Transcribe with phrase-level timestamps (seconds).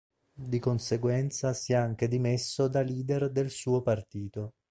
[0.33, 4.53] Di conseguenza si è anche dimesso da Leader del suo partito.